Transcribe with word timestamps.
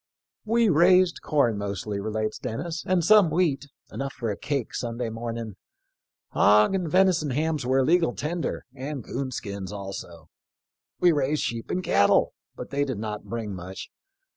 "We 0.45 0.67
raised 0.67 1.21
corn 1.21 1.59
mostly 1.59 1.99
"—relates 2.01 2.39
Dennis 2.39 2.83
—"and 2.87 3.05
some 3.05 3.29
wheat— 3.29 3.67
enough 3.93 4.13
for 4.13 4.31
a 4.31 4.35
cake 4.35 4.73
Sunday 4.73 5.11
morning. 5.11 5.57
Hog 6.29 6.73
and 6.73 6.89
veni 6.89 7.11
son 7.11 7.29
hams 7.29 7.67
were 7.67 7.77
a 7.77 7.83
legal 7.83 8.15
tender, 8.15 8.65
and 8.73 9.03
coon 9.05 9.29
skins 9.29 9.71
also. 9.71 10.29
We 10.99 11.11
raised 11.11 11.43
sheep 11.43 11.69
and 11.69 11.83
cattle, 11.83 12.33
but 12.55 12.71
they 12.71 12.83
did 12.83 12.97
not 12.97 13.25
bring 13.25 13.53
much. 13.53 13.91